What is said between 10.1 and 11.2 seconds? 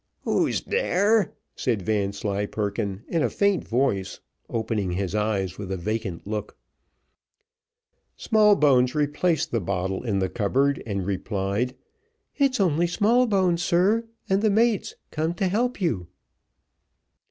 the cupboard, and